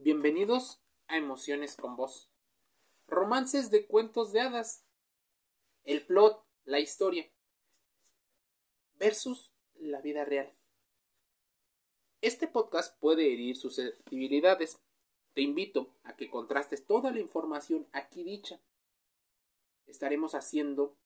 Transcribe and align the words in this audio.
Bienvenidos 0.00 0.80
a 1.08 1.16
Emociones 1.16 1.74
con 1.74 1.96
Voz. 1.96 2.30
Romances 3.08 3.68
de 3.72 3.84
cuentos 3.84 4.30
de 4.30 4.40
hadas. 4.40 4.86
El 5.82 6.06
plot, 6.06 6.46
la 6.64 6.78
historia. 6.78 7.28
Versus 8.94 9.52
la 9.74 10.00
vida 10.00 10.24
real. 10.24 10.52
Este 12.20 12.46
podcast 12.46 12.96
puede 13.00 13.32
herir 13.32 13.56
susceptibilidades. 13.56 14.80
Te 15.34 15.42
invito 15.42 15.92
a 16.04 16.14
que 16.14 16.30
contrastes 16.30 16.86
toda 16.86 17.10
la 17.10 17.18
información 17.18 17.88
aquí 17.90 18.22
dicha. 18.22 18.60
Estaremos 19.88 20.36
haciendo 20.36 20.96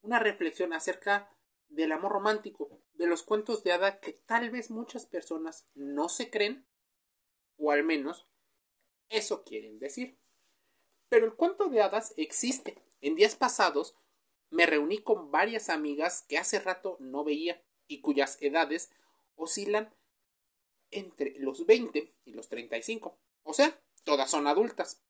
una 0.00 0.20
reflexión 0.20 0.72
acerca 0.72 1.30
del 1.68 1.92
amor 1.92 2.12
romántico, 2.12 2.80
de 2.94 3.08
los 3.08 3.22
cuentos 3.22 3.62
de 3.62 3.72
hada 3.72 4.00
que 4.00 4.14
tal 4.14 4.48
vez 4.48 4.70
muchas 4.70 5.04
personas 5.04 5.68
no 5.74 6.08
se 6.08 6.30
creen, 6.30 6.66
o 7.58 7.72
al 7.72 7.84
menos 7.84 8.26
eso 9.08 9.44
quieren 9.44 9.78
decir. 9.78 10.18
Pero 11.08 11.26
el 11.26 11.34
cuento 11.34 11.68
de 11.68 11.82
hadas 11.82 12.14
existe. 12.16 12.82
En 13.00 13.14
días 13.14 13.36
pasados 13.36 13.94
me 14.50 14.66
reuní 14.66 14.98
con 14.98 15.30
varias 15.30 15.68
amigas 15.68 16.24
que 16.28 16.38
hace 16.38 16.58
rato 16.58 16.96
no 17.00 17.24
veía 17.24 17.62
y 17.86 18.00
cuyas 18.00 18.38
edades 18.40 18.90
oscilan 19.36 19.94
entre 20.90 21.38
los 21.38 21.66
20 21.66 22.12
y 22.24 22.32
los 22.32 22.48
35. 22.48 23.18
O 23.42 23.52
sea, 23.52 23.80
todas 24.04 24.30
son 24.30 24.46
adultas. 24.46 25.02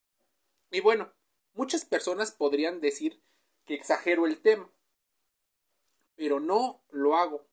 Y 0.71 0.81
bueno, 0.81 1.13
muchas 1.55 1.85
personas 1.85 2.33
podrían 2.33 2.81
decir 2.81 3.23
que 3.65 3.75
exagero 3.75 4.27
el 4.27 4.41
tema. 4.41 4.71
Pero 6.15 6.41
no 6.41 6.83
lo 6.91 7.17
hago, 7.17 7.47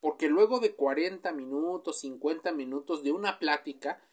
porque 0.00 0.28
luego 0.28 0.60
de 0.60 0.74
40 0.74 1.32
minutos, 1.32 2.00
50 2.00 2.52
minutos 2.52 3.02
de 3.02 3.12
una 3.12 3.38
plática, 3.38 4.08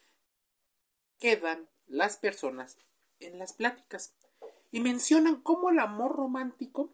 quedan 1.19 1.69
las 1.89 2.17
personas 2.17 2.77
en 3.19 3.37
las 3.39 3.53
pláticas 3.53 4.13
y 4.71 4.79
mencionan 4.79 5.41
cómo 5.41 5.71
el 5.71 5.79
amor 5.79 6.15
romántico, 6.15 6.93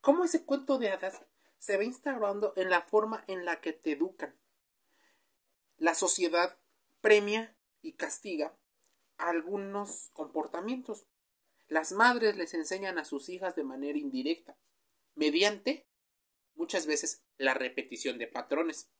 cómo 0.00 0.24
ese 0.24 0.44
cuento 0.44 0.78
de 0.78 0.90
hadas 0.90 1.20
se 1.58 1.76
va 1.76 1.84
instaurando 1.84 2.52
en 2.56 2.70
la 2.70 2.82
forma 2.82 3.24
en 3.26 3.44
la 3.44 3.60
que 3.60 3.72
te 3.72 3.92
educan. 3.92 4.38
La 5.76 5.94
sociedad 5.94 6.56
premia 7.00 7.56
y 7.82 7.92
castiga 7.92 8.56
algunos 9.16 10.10
comportamientos. 10.12 11.06
Las 11.66 11.92
madres 11.92 12.36
les 12.36 12.54
enseñan 12.54 12.98
a 12.98 13.04
sus 13.04 13.28
hijas 13.28 13.56
de 13.56 13.64
manera 13.64 13.98
indirecta, 13.98 14.56
mediante 15.14 15.88
muchas 16.54 16.86
veces 16.86 17.22
la 17.36 17.54
repetición 17.54 18.18
de 18.18 18.28
patrones. 18.28 18.90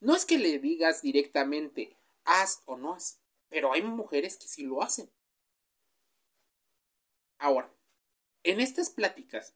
No 0.00 0.14
es 0.14 0.26
que 0.26 0.38
le 0.38 0.58
digas 0.58 1.00
directamente 1.00 1.98
haz 2.24 2.62
o 2.66 2.76
no 2.76 2.94
haz, 2.94 3.23
pero 3.54 3.72
hay 3.72 3.82
mujeres 3.82 4.36
que 4.36 4.48
sí 4.48 4.64
lo 4.64 4.82
hacen. 4.82 5.08
Ahora, 7.38 7.72
en 8.42 8.58
estas 8.58 8.90
pláticas, 8.90 9.54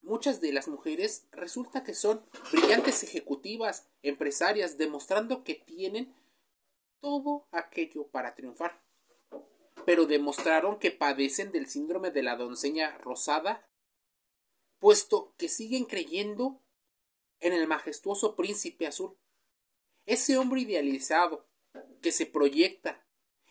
muchas 0.00 0.40
de 0.40 0.50
las 0.54 0.66
mujeres 0.66 1.26
resulta 1.30 1.84
que 1.84 1.92
son 1.92 2.24
brillantes 2.50 3.02
ejecutivas, 3.02 3.86
empresarias, 4.00 4.78
demostrando 4.78 5.44
que 5.44 5.56
tienen 5.56 6.16
todo 7.00 7.46
aquello 7.50 8.06
para 8.08 8.34
triunfar. 8.34 8.82
Pero 9.84 10.06
demostraron 10.06 10.78
que 10.78 10.90
padecen 10.90 11.52
del 11.52 11.66
síndrome 11.66 12.10
de 12.10 12.22
la 12.22 12.36
doncella 12.36 12.96
rosada, 12.96 13.68
puesto 14.78 15.34
que 15.36 15.50
siguen 15.50 15.84
creyendo 15.84 16.62
en 17.40 17.52
el 17.52 17.68
majestuoso 17.68 18.36
príncipe 18.36 18.86
azul. 18.86 19.18
Ese 20.06 20.38
hombre 20.38 20.62
idealizado, 20.62 21.49
que 22.00 22.12
se 22.12 22.26
proyecta, 22.26 23.06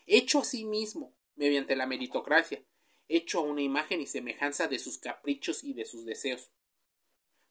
hecho 0.06 0.40
a 0.40 0.44
sí 0.44 0.64
mismo, 0.64 1.16
mediante 1.34 1.76
la 1.76 1.86
meritocracia, 1.86 2.64
hecho 3.08 3.40
a 3.40 3.42
una 3.42 3.62
imagen 3.62 4.00
y 4.00 4.06
semejanza 4.06 4.68
de 4.68 4.78
sus 4.78 4.98
caprichos 4.98 5.64
y 5.64 5.72
de 5.72 5.84
sus 5.84 6.04
deseos, 6.04 6.52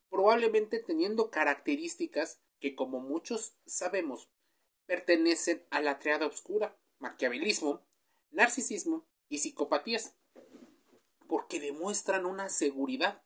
probablemente 0.10 0.80
teniendo 0.80 1.30
características 1.30 2.42
que, 2.60 2.76
como 2.76 3.00
muchos 3.00 3.56
sabemos, 3.66 4.30
pertenecen 4.86 5.66
a 5.70 5.82
la 5.82 6.00
triada 6.00 6.28
oscura, 6.28 6.78
maquiavelismo, 7.00 7.86
narcisismo 8.32 9.08
y 9.28 9.40
psicopatías, 9.40 10.16
porque 11.28 11.60
demuestran 11.60 12.26
una 12.26 12.50
seguridad. 12.50 13.24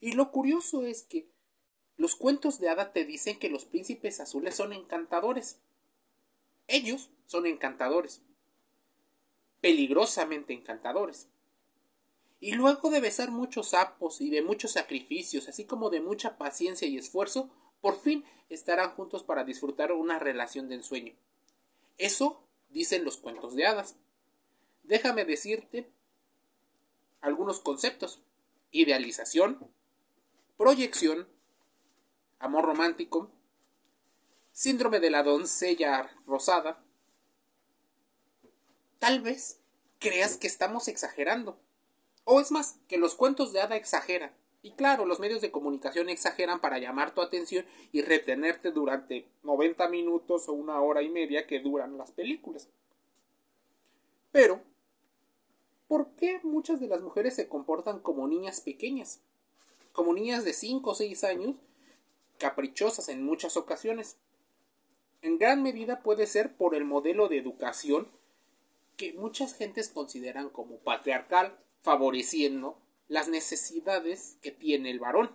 Y 0.00 0.12
lo 0.12 0.30
curioso 0.30 0.84
es 0.84 1.02
que 1.02 1.28
los 1.96 2.14
cuentos 2.14 2.60
de 2.60 2.68
hada 2.68 2.92
te 2.92 3.04
dicen 3.04 3.38
que 3.38 3.48
los 3.48 3.64
príncipes 3.64 4.20
azules 4.20 4.54
son 4.54 4.72
encantadores, 4.72 5.60
ellos 6.68 7.10
son 7.26 7.46
encantadores, 7.46 8.22
peligrosamente 9.60 10.52
encantadores. 10.52 11.28
Y 12.38 12.52
luego 12.52 12.90
de 12.90 13.00
besar 13.00 13.30
muchos 13.30 13.70
sapos 13.70 14.20
y 14.20 14.30
de 14.30 14.42
muchos 14.42 14.72
sacrificios, 14.72 15.48
así 15.48 15.64
como 15.64 15.90
de 15.90 16.00
mucha 16.00 16.36
paciencia 16.36 16.86
y 16.86 16.98
esfuerzo, 16.98 17.50
por 17.80 18.00
fin 18.00 18.24
estarán 18.48 18.90
juntos 18.90 19.22
para 19.22 19.44
disfrutar 19.44 19.92
una 19.92 20.18
relación 20.18 20.68
de 20.68 20.76
ensueño. 20.76 21.14
Eso 21.98 22.42
dicen 22.68 23.04
los 23.04 23.16
cuentos 23.16 23.54
de 23.54 23.66
hadas. 23.66 23.96
Déjame 24.82 25.24
decirte 25.24 25.90
algunos 27.20 27.60
conceptos. 27.60 28.20
Idealización, 28.70 29.70
proyección, 30.56 31.28
amor 32.38 32.64
romántico, 32.64 33.30
síndrome 34.56 35.00
de 35.00 35.10
la 35.10 35.22
doncella 35.22 36.10
rosada, 36.26 36.82
tal 38.98 39.20
vez 39.20 39.60
creas 39.98 40.38
que 40.38 40.46
estamos 40.46 40.88
exagerando. 40.88 41.58
O 42.24 42.40
es 42.40 42.50
más, 42.50 42.78
que 42.88 42.96
los 42.96 43.14
cuentos 43.14 43.52
de 43.52 43.60
hada 43.60 43.76
exageran. 43.76 44.32
Y 44.62 44.70
claro, 44.72 45.04
los 45.04 45.20
medios 45.20 45.42
de 45.42 45.50
comunicación 45.50 46.08
exageran 46.08 46.58
para 46.62 46.78
llamar 46.78 47.12
tu 47.12 47.20
atención 47.20 47.66
y 47.92 48.00
retenerte 48.00 48.70
durante 48.70 49.28
90 49.42 49.90
minutos 49.90 50.48
o 50.48 50.54
una 50.54 50.80
hora 50.80 51.02
y 51.02 51.10
media 51.10 51.46
que 51.46 51.60
duran 51.60 51.98
las 51.98 52.10
películas. 52.12 52.66
Pero, 54.32 54.62
¿por 55.86 56.08
qué 56.16 56.40
muchas 56.42 56.80
de 56.80 56.88
las 56.88 57.02
mujeres 57.02 57.34
se 57.34 57.46
comportan 57.46 58.00
como 58.00 58.26
niñas 58.26 58.62
pequeñas? 58.62 59.20
Como 59.92 60.14
niñas 60.14 60.46
de 60.46 60.54
5 60.54 60.90
o 60.90 60.94
6 60.94 61.24
años, 61.24 61.56
caprichosas 62.38 63.10
en 63.10 63.22
muchas 63.22 63.58
ocasiones. 63.58 64.16
En 65.26 65.38
gran 65.38 65.60
medida 65.60 66.04
puede 66.04 66.24
ser 66.24 66.54
por 66.54 66.76
el 66.76 66.84
modelo 66.84 67.26
de 67.26 67.36
educación 67.36 68.06
que 68.96 69.12
muchas 69.14 69.56
gentes 69.56 69.88
consideran 69.88 70.50
como 70.50 70.78
patriarcal, 70.78 71.58
favoreciendo 71.82 72.78
las 73.08 73.26
necesidades 73.26 74.38
que 74.40 74.52
tiene 74.52 74.88
el 74.88 75.00
varón. 75.00 75.32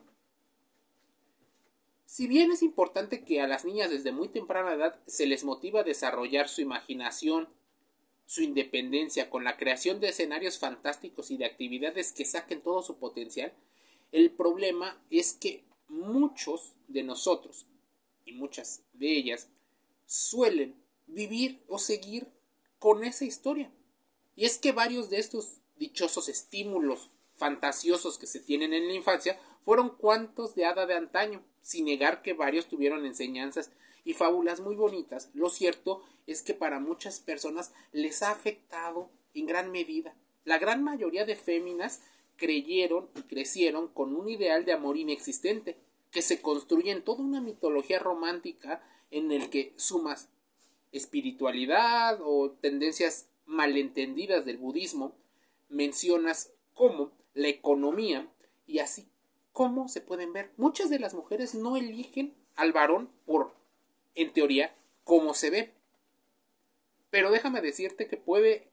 Si 2.05 2.25
bien 2.25 2.53
es 2.53 2.63
importante 2.63 3.25
que 3.25 3.41
a 3.41 3.47
las 3.47 3.65
niñas 3.65 3.89
desde 3.89 4.13
muy 4.13 4.29
temprana 4.29 4.75
edad 4.75 4.97
se 5.07 5.25
les 5.25 5.43
motiva 5.43 5.81
a 5.81 5.83
desarrollar 5.83 6.47
su 6.47 6.61
imaginación, 6.61 7.49
su 8.25 8.43
independencia 8.43 9.29
con 9.29 9.43
la 9.43 9.57
creación 9.57 9.99
de 9.99 10.07
escenarios 10.07 10.57
fantásticos 10.57 11.31
y 11.31 11.37
de 11.37 11.43
actividades 11.43 12.13
que 12.13 12.23
saquen 12.23 12.61
todo 12.61 12.81
su 12.81 12.97
potencial, 12.97 13.51
el 14.13 14.31
problema 14.31 15.03
es 15.09 15.33
que 15.33 15.65
muchos 15.89 16.77
de 16.87 17.03
nosotros 17.03 17.67
y 18.23 18.31
muchas 18.31 18.83
de 18.93 19.17
ellas 19.17 19.49
suelen 20.11 20.75
vivir 21.07 21.63
o 21.69 21.79
seguir 21.79 22.27
con 22.79 23.05
esa 23.05 23.23
historia. 23.23 23.71
Y 24.35 24.43
es 24.43 24.57
que 24.57 24.73
varios 24.73 25.09
de 25.09 25.19
estos 25.19 25.61
dichosos 25.77 26.27
estímulos 26.27 27.09
fantasiosos 27.37 28.17
que 28.17 28.27
se 28.27 28.41
tienen 28.41 28.73
en 28.73 28.87
la 28.87 28.93
infancia 28.93 29.39
fueron 29.63 29.87
cuantos 29.87 30.53
de 30.53 30.65
hada 30.65 30.85
de 30.85 30.95
antaño, 30.95 31.41
sin 31.61 31.85
negar 31.85 32.23
que 32.23 32.33
varios 32.33 32.67
tuvieron 32.67 33.05
enseñanzas 33.05 33.71
y 34.03 34.13
fábulas 34.13 34.59
muy 34.59 34.75
bonitas. 34.75 35.29
Lo 35.33 35.49
cierto 35.49 36.03
es 36.27 36.41
que 36.41 36.53
para 36.53 36.81
muchas 36.81 37.21
personas 37.21 37.71
les 37.93 38.21
ha 38.21 38.31
afectado 38.31 39.09
en 39.33 39.45
gran 39.45 39.71
medida. 39.71 40.13
La 40.43 40.59
gran 40.59 40.83
mayoría 40.83 41.23
de 41.23 41.37
féminas 41.37 42.01
creyeron 42.35 43.09
y 43.15 43.21
crecieron 43.21 43.87
con 43.87 44.13
un 44.13 44.27
ideal 44.27 44.65
de 44.65 44.73
amor 44.73 44.97
inexistente, 44.97 45.77
que 46.11 46.21
se 46.21 46.41
construye 46.41 46.91
en 46.91 47.01
toda 47.01 47.23
una 47.23 47.39
mitología 47.39 47.97
romántica 47.97 48.83
en 49.11 49.31
el 49.31 49.49
que 49.49 49.73
sumas 49.77 50.29
espiritualidad 50.91 52.19
o 52.21 52.51
tendencias 52.51 53.27
malentendidas 53.45 54.45
del 54.45 54.57
budismo, 54.57 55.15
mencionas 55.69 56.51
cómo 56.73 57.11
la 57.33 57.47
economía 57.47 58.27
y 58.65 58.79
así 58.79 59.07
como 59.53 59.87
se 59.87 60.01
pueden 60.01 60.33
ver. 60.33 60.51
Muchas 60.57 60.89
de 60.89 60.99
las 60.99 61.13
mujeres 61.13 61.55
no 61.55 61.77
eligen 61.77 62.33
al 62.55 62.71
varón 62.71 63.09
por, 63.25 63.53
en 64.15 64.33
teoría, 64.33 64.73
cómo 65.03 65.33
se 65.33 65.49
ve. 65.49 65.73
Pero 67.09 67.31
déjame 67.31 67.61
decirte 67.61 68.07
que 68.07 68.17
puede 68.17 68.69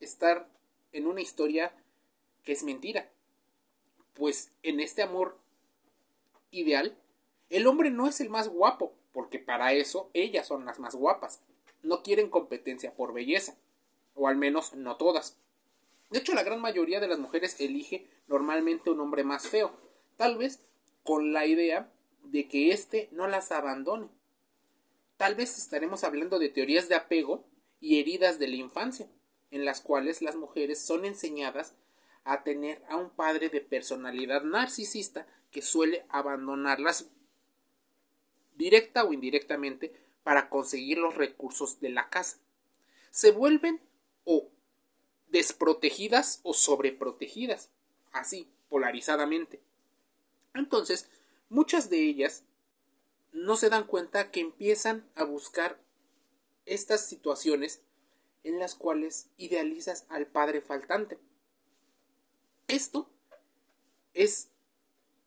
estar 0.00 0.48
en 0.92 1.06
una 1.06 1.20
historia 1.20 1.72
que 2.42 2.52
es 2.52 2.64
mentira. 2.64 3.10
Pues 4.14 4.50
en 4.62 4.80
este 4.80 5.02
amor 5.02 5.38
ideal, 6.50 6.96
el 7.50 7.66
hombre 7.66 7.90
no 7.90 8.08
es 8.08 8.20
el 8.20 8.30
más 8.30 8.48
guapo, 8.48 8.92
porque 9.16 9.38
para 9.38 9.72
eso 9.72 10.10
ellas 10.12 10.46
son 10.46 10.66
las 10.66 10.78
más 10.78 10.94
guapas. 10.94 11.40
no 11.82 12.02
quieren 12.02 12.28
competencia 12.28 12.94
por 12.94 13.14
belleza, 13.14 13.56
o 14.14 14.28
al 14.28 14.36
menos 14.36 14.74
no 14.74 14.96
todas. 14.96 15.38
De 16.10 16.18
hecho, 16.18 16.34
la 16.34 16.42
gran 16.42 16.60
mayoría 16.60 17.00
de 17.00 17.08
las 17.08 17.18
mujeres 17.18 17.58
elige 17.58 18.06
normalmente 18.26 18.90
un 18.90 19.00
hombre 19.00 19.24
más 19.24 19.48
feo, 19.48 19.74
tal 20.18 20.36
vez 20.36 20.60
con 21.02 21.32
la 21.32 21.46
idea 21.46 21.90
de 22.24 22.46
que 22.46 22.72
éste 22.72 23.08
no 23.10 23.26
las 23.26 23.52
abandone. 23.52 24.10
Tal 25.16 25.34
vez 25.34 25.56
estaremos 25.56 26.04
hablando 26.04 26.38
de 26.38 26.50
teorías 26.50 26.90
de 26.90 26.96
apego 26.96 27.46
y 27.80 28.00
heridas 28.00 28.38
de 28.38 28.48
la 28.48 28.56
infancia, 28.56 29.08
en 29.50 29.64
las 29.64 29.80
cuales 29.80 30.20
las 30.20 30.36
mujeres 30.36 30.84
son 30.84 31.06
enseñadas 31.06 31.74
a 32.24 32.42
tener 32.42 32.82
a 32.90 32.96
un 32.96 33.08
padre 33.08 33.48
de 33.48 33.62
personalidad 33.62 34.42
narcisista 34.42 35.26
que 35.50 35.62
suele 35.62 36.04
abandonarlas 36.10 37.06
directa 38.56 39.04
o 39.04 39.12
indirectamente 39.12 39.92
para 40.22 40.48
conseguir 40.48 40.98
los 40.98 41.14
recursos 41.14 41.80
de 41.80 41.90
la 41.90 42.08
casa. 42.08 42.38
Se 43.10 43.30
vuelven 43.30 43.80
o 44.24 44.48
desprotegidas 45.28 46.40
o 46.42 46.54
sobreprotegidas, 46.54 47.70
así, 48.12 48.50
polarizadamente. 48.68 49.60
Entonces, 50.54 51.08
muchas 51.48 51.90
de 51.90 52.00
ellas 52.00 52.44
no 53.32 53.56
se 53.56 53.68
dan 53.68 53.84
cuenta 53.84 54.30
que 54.30 54.40
empiezan 54.40 55.08
a 55.14 55.24
buscar 55.24 55.78
estas 56.64 57.06
situaciones 57.06 57.82
en 58.44 58.58
las 58.58 58.74
cuales 58.74 59.28
idealizas 59.36 60.06
al 60.08 60.26
padre 60.26 60.60
faltante. 60.60 61.18
Esto 62.68 63.10
es 64.14 64.48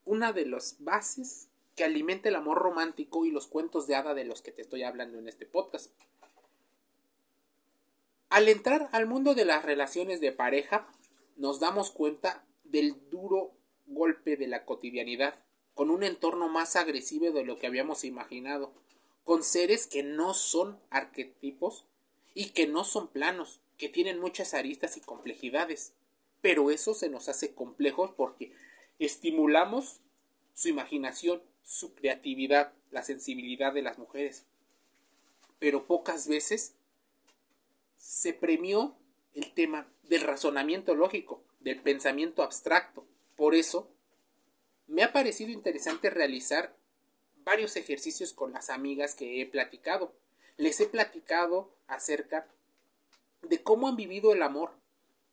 una 0.06 0.34
de 0.34 0.46
las 0.46 0.78
bases 0.80 1.49
que 1.80 1.86
alimenta 1.86 2.28
el 2.28 2.36
amor 2.36 2.58
romántico 2.58 3.26
y 3.26 3.32
los 3.32 3.48
cuentos 3.48 3.88
de 3.88 3.96
hada 3.96 4.14
de 4.14 4.26
los 4.26 4.42
que 4.42 4.52
te 4.52 4.64
estoy 4.64 4.84
hablando 4.84 5.18
en 5.18 5.30
este 5.30 5.46
podcast. 5.46 5.90
Al 8.28 8.50
entrar 8.50 8.90
al 8.92 9.06
mundo 9.06 9.34
de 9.34 9.46
las 9.46 9.64
relaciones 9.64 10.20
de 10.20 10.34
pareja, 10.34 10.92
nos 11.38 11.62
damos 11.62 11.92
cuenta 11.92 12.44
del 12.66 13.10
duro 13.10 13.54
golpe 13.88 14.36
de 14.36 14.48
la 14.48 14.66
cotidianidad, 14.66 15.36
con 15.74 15.90
un 15.90 16.04
entorno 16.04 16.50
más 16.50 16.76
agresivo 16.76 17.32
de 17.32 17.46
lo 17.46 17.58
que 17.60 17.68
habíamos 17.68 18.04
imaginado, 18.04 18.74
con 19.24 19.42
seres 19.42 19.88
que 19.88 20.04
no 20.04 20.34
son 20.34 20.78
arquetipos 20.90 21.86
y 22.34 22.50
que 22.50 22.68
no 22.68 22.84
son 22.84 23.08
planos, 23.08 23.62
que 23.78 23.88
tienen 23.88 24.20
muchas 24.20 24.54
aristas 24.54 24.98
y 24.98 25.00
complejidades. 25.00 25.94
Pero 26.42 26.72
eso 26.72 26.94
se 26.94 27.08
nos 27.08 27.30
hace 27.30 27.54
complejo 27.56 28.16
porque 28.18 28.52
estimulamos 29.00 30.02
su 30.54 30.68
imaginación, 30.68 31.42
su 31.64 31.94
creatividad, 31.94 32.74
la 32.92 33.04
sensibilidad 33.04 33.74
de 33.74 33.82
las 33.82 33.98
mujeres. 33.98 34.46
Pero 35.60 35.86
pocas 35.86 36.28
veces 36.28 36.74
se 37.98 38.34
premió 38.34 38.96
el 39.34 39.54
tema 39.54 39.88
del 40.04 40.22
razonamiento 40.22 40.96
lógico, 40.96 41.44
del 41.60 41.82
pensamiento 41.82 42.44
abstracto. 42.44 43.06
Por 43.36 43.56
eso 43.56 43.90
me 44.88 45.04
ha 45.04 45.14
parecido 45.14 45.52
interesante 45.52 46.10
realizar 46.10 46.76
varios 47.44 47.76
ejercicios 47.76 48.34
con 48.34 48.54
las 48.54 48.70
amigas 48.70 49.16
que 49.16 49.42
he 49.42 49.46
platicado. 49.46 50.14
Les 50.58 50.80
he 50.82 50.88
platicado 50.88 51.72
acerca 51.88 52.48
de 53.44 53.64
cómo 53.64 53.88
han 53.88 53.96
vivido 53.96 54.34
el 54.34 54.42
amor, 54.42 54.72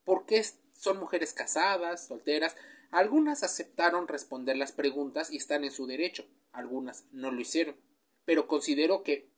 por 0.05 0.27
qué 0.27 0.45
son 0.73 0.99
mujeres 0.99 1.33
casadas, 1.33 2.07
solteras, 2.07 2.57
algunas 2.91 3.43
aceptaron 3.43 4.09
responder 4.09 4.57
las 4.57 4.73
preguntas 4.73 5.31
y 5.31 5.37
están 5.37 5.65
en 5.65 5.71
su 5.71 5.87
derecho, 5.87 6.27
algunas 6.53 7.05
no 7.13 7.31
lo 7.31 7.41
hicieron. 7.41 7.77
Pero 8.25 8.47
considero 8.47 9.03
que 9.03 9.29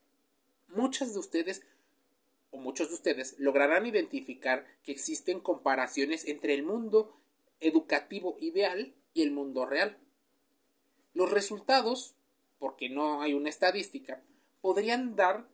muchas 0.69 1.13
de 1.13 1.21
ustedes 1.21 1.63
o 2.51 2.59
muchos 2.59 2.89
de 2.89 2.95
ustedes 2.95 3.39
lograrán 3.39 3.87
identificar 3.87 4.67
que 4.83 4.93
existen 4.93 5.41
comparaciones 5.41 6.27
entre 6.27 6.55
el 6.55 6.63
mundo 6.63 7.21
educativo 7.61 8.37
ideal 8.41 8.95
y 9.13 9.23
el 9.23 9.31
mundo 9.31 9.67
real. 9.67 9.99
Los 11.15 11.31
resultados, 11.31 12.15
porque 12.59 12.89
no 12.89 13.23
hay 13.23 13.35
una 13.35 13.49
estadística, 13.49 14.23
podrían 14.61 15.17
dar 15.17 15.49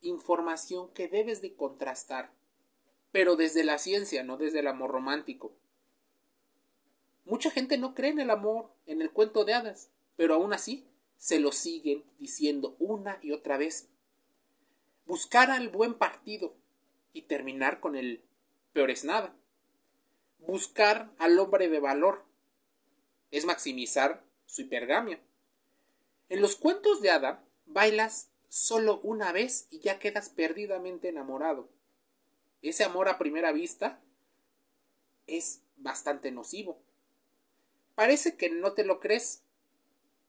información 0.00 0.92
que 0.92 1.08
debes 1.08 1.40
de 1.40 1.54
contrastar, 1.54 2.32
pero 3.12 3.36
desde 3.36 3.64
la 3.64 3.78
ciencia, 3.78 4.24
no 4.24 4.36
desde 4.36 4.60
el 4.60 4.66
amor 4.66 4.90
romántico. 4.90 5.52
Mucha 7.26 7.50
gente 7.50 7.76
no 7.76 7.92
cree 7.92 8.12
en 8.12 8.20
el 8.20 8.30
amor, 8.30 8.70
en 8.86 9.02
el 9.02 9.10
cuento 9.10 9.44
de 9.44 9.52
hadas, 9.52 9.90
pero 10.14 10.34
aún 10.34 10.52
así 10.52 10.86
se 11.18 11.40
lo 11.40 11.50
siguen 11.50 12.04
diciendo 12.20 12.76
una 12.78 13.18
y 13.20 13.32
otra 13.32 13.58
vez. 13.58 13.88
Buscar 15.06 15.50
al 15.50 15.68
buen 15.68 15.94
partido 15.94 16.54
y 17.12 17.22
terminar 17.22 17.80
con 17.80 17.96
el 17.96 18.22
peor 18.72 18.92
es 18.92 19.04
nada. 19.04 19.34
Buscar 20.38 21.10
al 21.18 21.36
hombre 21.40 21.68
de 21.68 21.80
valor 21.80 22.24
es 23.32 23.44
maximizar 23.44 24.24
su 24.46 24.62
hipergamia. 24.62 25.20
En 26.28 26.40
los 26.40 26.54
cuentos 26.54 27.02
de 27.02 27.10
hada 27.10 27.44
bailas 27.66 28.30
solo 28.48 29.00
una 29.00 29.32
vez 29.32 29.66
y 29.70 29.80
ya 29.80 29.98
quedas 29.98 30.28
perdidamente 30.28 31.08
enamorado. 31.08 31.68
Ese 32.62 32.84
amor 32.84 33.08
a 33.08 33.18
primera 33.18 33.50
vista 33.50 34.00
es 35.26 35.62
bastante 35.76 36.30
nocivo. 36.30 36.85
Parece 37.96 38.36
que 38.36 38.50
no 38.50 38.74
te 38.74 38.84
lo 38.84 39.00
crees, 39.00 39.42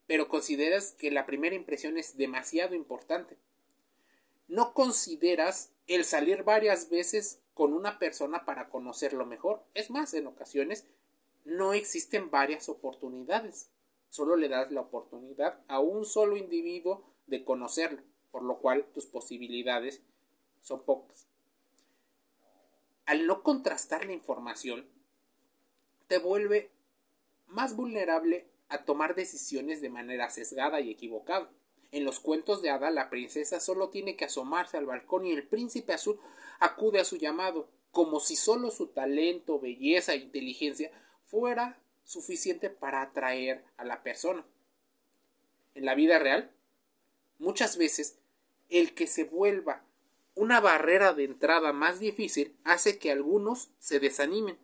pero 0.06 0.26
consideras 0.26 0.92
que 0.92 1.10
la 1.10 1.26
primera 1.26 1.54
impresión 1.54 1.98
es 1.98 2.16
demasiado 2.16 2.74
importante. 2.74 3.36
No 4.48 4.72
consideras 4.72 5.70
el 5.86 6.06
salir 6.06 6.44
varias 6.44 6.88
veces 6.88 7.40
con 7.52 7.74
una 7.74 7.98
persona 7.98 8.46
para 8.46 8.70
conocerlo 8.70 9.26
mejor. 9.26 9.62
Es 9.74 9.90
más, 9.90 10.14
en 10.14 10.26
ocasiones 10.26 10.86
no 11.44 11.74
existen 11.74 12.30
varias 12.30 12.70
oportunidades. 12.70 13.68
Solo 14.08 14.36
le 14.36 14.48
das 14.48 14.72
la 14.72 14.80
oportunidad 14.80 15.60
a 15.68 15.78
un 15.78 16.06
solo 16.06 16.38
individuo 16.38 17.04
de 17.26 17.44
conocerlo, 17.44 18.00
por 18.30 18.42
lo 18.42 18.60
cual 18.60 18.86
tus 18.94 19.04
posibilidades 19.04 20.00
son 20.62 20.82
pocas. 20.84 21.26
Al 23.04 23.26
no 23.26 23.42
contrastar 23.42 24.06
la 24.06 24.12
información, 24.12 24.86
te 26.06 26.16
vuelve 26.16 26.70
más 27.48 27.74
vulnerable 27.76 28.46
a 28.68 28.84
tomar 28.84 29.14
decisiones 29.14 29.80
de 29.80 29.90
manera 29.90 30.30
sesgada 30.30 30.80
y 30.80 30.90
equivocada. 30.90 31.50
En 31.90 32.04
los 32.04 32.20
cuentos 32.20 32.60
de 32.60 32.70
Ada, 32.70 32.90
la 32.90 33.08
princesa 33.08 33.60
solo 33.60 33.88
tiene 33.88 34.16
que 34.16 34.26
asomarse 34.26 34.76
al 34.76 34.86
balcón 34.86 35.26
y 35.26 35.32
el 35.32 35.46
príncipe 35.46 35.94
azul 35.94 36.20
acude 36.60 37.00
a 37.00 37.04
su 37.04 37.16
llamado, 37.16 37.68
como 37.92 38.20
si 38.20 38.36
solo 38.36 38.70
su 38.70 38.88
talento, 38.88 39.58
belleza 39.58 40.12
e 40.12 40.18
inteligencia 40.18 40.90
fuera 41.24 41.78
suficiente 42.04 42.68
para 42.68 43.02
atraer 43.02 43.64
a 43.78 43.84
la 43.84 44.02
persona. 44.02 44.44
En 45.74 45.86
la 45.86 45.94
vida 45.94 46.18
real, 46.18 46.50
muchas 47.38 47.78
veces, 47.78 48.18
el 48.68 48.94
que 48.94 49.06
se 49.06 49.24
vuelva 49.24 49.84
una 50.34 50.60
barrera 50.60 51.14
de 51.14 51.24
entrada 51.24 51.72
más 51.72 51.98
difícil 51.98 52.54
hace 52.64 52.98
que 52.98 53.10
algunos 53.10 53.70
se 53.78 53.98
desanimen, 53.98 54.58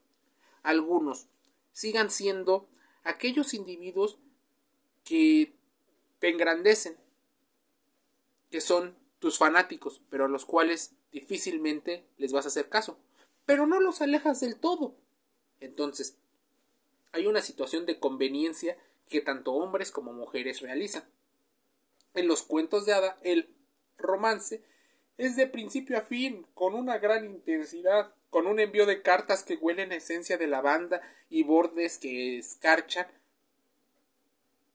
algunos 0.63 1.27
sigan 1.73 2.11
siendo 2.11 2.69
aquellos 3.05 3.55
individuos 3.55 4.19
que 5.05 5.53
te 6.19 6.31
engrandecen, 6.31 6.97
que 8.51 8.61
son 8.61 8.97
tus 9.19 9.39
fanáticos, 9.39 10.03
pero 10.11 10.25
a 10.25 10.29
los 10.29 10.45
cuales 10.45 10.93
difícilmente 11.13 12.05
les 12.17 12.33
vas 12.33 12.47
a 12.47 12.49
hacer 12.49 12.69
caso, 12.69 12.99
pero 13.47 13.67
no 13.67 13.81
los 13.81 14.01
alejas 14.01 14.41
del 14.41 14.57
todo. 14.57 14.97
Entonces, 15.61 16.17
hay 17.13 17.27
una 17.27 17.43
situación 17.43 17.87
de 17.87 18.01
conveniencia 18.01 18.77
que 19.09 19.21
tanto 19.21 19.53
hombres 19.53 19.91
como 19.91 20.13
mujeres 20.13 20.61
realizan. 20.61 21.05
En 22.15 22.27
los 22.27 22.43
cuentos 22.43 22.87
de 22.87 22.95
hada, 22.95 23.19
el 23.23 23.49
romance 23.99 24.63
es 25.17 25.37
de 25.37 25.47
principio 25.47 25.99
a 25.99 26.03
fin, 26.03 26.47
con 26.55 26.75
una 26.75 26.99
gran 26.99 27.25
intensidad, 27.25 28.15
con 28.35 28.49
un 28.49 28.59
envío 28.59 28.85
de 28.85 29.01
cartas 29.01 29.45
que 29.45 29.55
huelen 29.55 29.93
a 29.93 29.95
esencia 29.95 30.37
de 30.37 30.49
lavanda 30.49 31.01
y 31.31 31.45
bordes 31.45 31.99
que 31.99 32.37
escarchan 32.37 33.07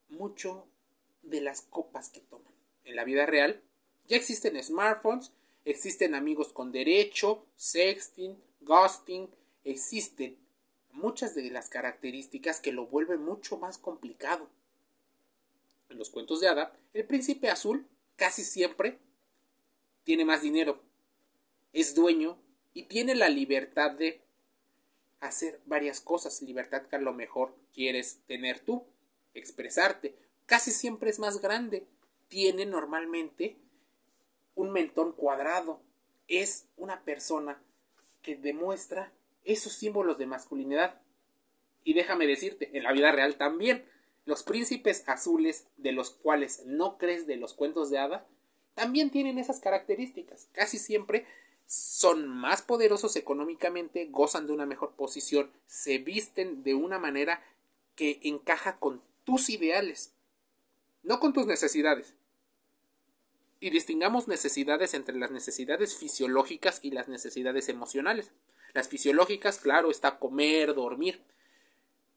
mucho 0.08 0.66
de 1.24 1.42
las 1.42 1.64
copas 1.64 2.08
que 2.08 2.22
toman. 2.22 2.54
En 2.86 2.96
la 2.96 3.04
vida 3.04 3.26
real 3.26 3.62
ya 4.08 4.16
existen 4.16 4.64
smartphones, 4.64 5.34
existen 5.66 6.16
amigos 6.16 6.54
con 6.54 6.72
derecho, 6.72 7.46
sexting, 7.58 8.42
ghosting, 8.62 9.30
existen 9.66 10.38
muchas 10.94 11.36
de 11.36 11.52
las 11.52 11.68
características 11.68 12.62
que 12.62 12.72
lo 12.72 12.86
vuelven 12.86 13.22
mucho 13.26 13.58
más 13.58 13.78
complicado. 13.78 14.50
En 15.90 15.98
los 15.98 16.10
cuentos 16.10 16.40
de 16.40 16.48
hada, 16.48 16.80
el 16.94 17.04
príncipe 17.04 17.50
azul 17.50 17.86
casi 18.16 18.46
siempre 18.46 19.00
tiene 20.06 20.24
más 20.24 20.44
dinero, 20.44 20.82
es 21.74 21.94
dueño 21.94 22.38
y 22.74 22.84
tiene 22.84 23.16
la 23.16 23.30
libertad 23.30 23.92
de 23.92 24.22
hacer 25.20 25.60
varias 25.66 26.00
cosas, 26.02 26.42
libertad 26.42 26.84
que 26.84 26.96
a 26.96 27.02
lo 27.02 27.14
mejor 27.14 27.54
quieres 27.74 28.20
tener 28.28 28.60
tú, 28.60 28.86
expresarte. 29.34 30.16
Casi 30.46 30.72
siempre 30.72 31.10
es 31.10 31.20
más 31.20 31.42
grande, 31.42 31.86
tiene 32.28 32.66
normalmente 32.66 33.58
un 34.56 34.72
mentón 34.72 35.14
cuadrado, 35.14 35.82
es 36.28 36.66
una 36.78 37.02
persona 37.04 37.62
que 38.22 38.36
demuestra 38.36 39.12
esos 39.44 39.74
símbolos 39.74 40.18
de 40.18 40.28
masculinidad. 40.28 41.02
Y 41.84 41.94
déjame 41.94 42.28
decirte, 42.28 42.70
en 42.78 42.84
la 42.84 42.92
vida 42.92 43.12
real 43.12 43.36
también, 43.36 43.86
los 44.26 44.44
príncipes 44.44 45.04
azules 45.08 45.66
de 45.78 45.92
los 45.92 46.12
cuales 46.12 46.64
no 46.66 46.98
crees 46.98 47.26
de 47.26 47.38
los 47.38 47.54
cuentos 47.54 47.90
de 47.90 47.98
hada, 47.98 48.28
también 48.76 49.10
tienen 49.10 49.40
esas 49.40 49.60
características. 49.60 50.48
Casi 50.52 50.78
siempre 50.78 51.26
son 51.70 52.28
más 52.28 52.64
poderosos 52.64 53.16
económicamente, 53.16 54.08
gozan 54.10 54.48
de 54.48 54.54
una 54.54 54.66
mejor 54.66 54.94
posición, 54.94 55.52
se 55.68 56.00
visten 56.00 56.64
de 56.64 56.74
una 56.74 56.98
manera 56.98 57.44
que 57.96 58.20
encaja 58.24 58.78
con 58.78 59.04
tus 59.24 59.52
ideales, 59.52 60.12
no 61.04 61.20
con 61.20 61.32
tus 61.32 61.46
necesidades. 61.46 62.16
Y 63.60 63.70
distingamos 63.70 64.28
necesidades 64.28 64.96
entre 64.96 65.16
las 65.16 65.30
necesidades 65.30 65.96
fisiológicas 65.96 66.80
y 66.82 66.90
las 66.90 67.08
necesidades 67.08 67.70
emocionales. 67.70 68.32
Las 68.74 68.88
fisiológicas, 68.88 69.60
claro, 69.60 69.92
está 69.92 70.18
comer, 70.18 70.74
dormir. 70.74 71.22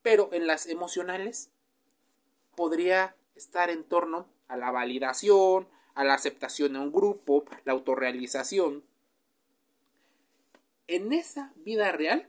Pero 0.01 0.31
en 0.33 0.47
las 0.47 0.67
emocionales 0.67 1.51
podría 2.57 3.17
estar 3.35 3.69
en 3.69 3.85
torno 3.85 4.29
a 4.49 4.57
la 4.57 4.71
validación, 4.71 5.69
a 5.95 6.05
la 6.05 6.15
aceptación 6.15 6.73
de 6.73 6.79
un 6.79 6.91
grupo, 6.91 7.45
la 7.65 7.73
autorrealización. 7.73 8.83
En 10.93 11.11
esa 11.15 11.55
vida 11.57 11.91
real, 11.91 12.29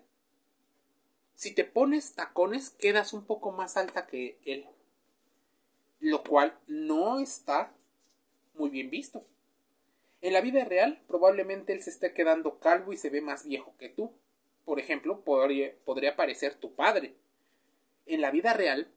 si 1.36 1.53
te 1.53 1.65
pones 1.65 2.15
tacones, 2.15 2.70
quedas 2.70 3.12
un 3.12 3.25
poco 3.25 3.51
más 3.51 3.75
alta 3.75 4.08
que 4.08 4.38
él, 4.46 4.65
lo 6.00 6.24
cual 6.24 6.58
no 6.67 7.20
está 7.20 7.74
muy 8.53 8.70
bien 8.70 8.89
visto. 8.89 9.22
En 10.22 10.32
la 10.32 10.39
vida 10.39 10.63
real, 10.63 11.03
probablemente 11.10 11.74
él 11.74 11.84
se 11.84 11.89
esté 11.89 12.13
quedando 12.13 12.58
calvo 12.60 12.93
y 12.93 12.98
se 12.98 13.10
ve 13.10 13.20
más 13.20 13.46
viejo 13.46 13.75
que 13.77 13.89
tú. 13.89 14.13
Por 14.63 14.79
ejemplo, 14.79 15.25
podría, 15.25 15.75
podría 15.84 16.15
parecer 16.15 16.55
tu 16.55 16.74
padre. 16.74 17.15
En 18.05 18.22
la 18.22 18.32
vida 18.32 18.53
real, 18.53 18.88